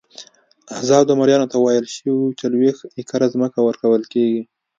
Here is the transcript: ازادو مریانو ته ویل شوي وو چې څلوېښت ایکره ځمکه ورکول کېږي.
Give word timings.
ازادو 0.81 1.13
مریانو 1.19 1.51
ته 1.51 1.57
ویل 1.59 1.85
شوي 1.95 2.11
وو 2.15 2.27
چې 2.37 2.39
څلوېښت 2.41 2.83
ایکره 2.99 3.27
ځمکه 3.33 3.59
ورکول 3.63 4.03
کېږي. 4.13 4.41